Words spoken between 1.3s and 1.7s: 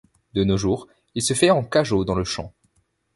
fait en